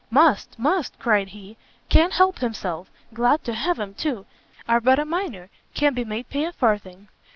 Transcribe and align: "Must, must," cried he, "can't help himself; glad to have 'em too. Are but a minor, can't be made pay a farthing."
"Must, 0.09 0.57
must," 0.57 0.97
cried 0.97 1.27
he, 1.27 1.57
"can't 1.87 2.13
help 2.13 2.39
himself; 2.39 2.89
glad 3.13 3.43
to 3.43 3.53
have 3.53 3.79
'em 3.79 3.93
too. 3.93 4.25
Are 4.67 4.81
but 4.81 4.97
a 4.97 5.05
minor, 5.05 5.51
can't 5.75 5.95
be 5.95 6.03
made 6.03 6.27
pay 6.27 6.45
a 6.45 6.51
farthing." 6.51 7.07